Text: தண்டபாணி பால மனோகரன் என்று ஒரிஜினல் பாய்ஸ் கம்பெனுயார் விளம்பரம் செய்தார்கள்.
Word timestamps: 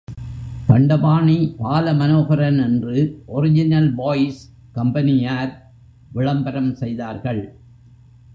தண்டபாணி 0.67 1.55
பால 1.57 1.93
மனோகரன் 1.93 2.59
என்று 2.59 3.23
ஒரிஜினல் 3.25 3.95
பாய்ஸ் 3.95 4.41
கம்பெனுயார் 4.75 5.51
விளம்பரம் 6.11 6.73
செய்தார்கள். 6.73 7.41